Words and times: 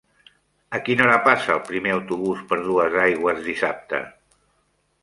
A 0.77 0.79
quina 0.87 1.03
hora 1.07 1.19
passa 1.27 1.53
el 1.57 1.61
primer 1.67 1.93
autobús 1.99 2.43
per 2.53 2.61
Duesaigües 2.65 3.47
dissabte? 3.51 4.03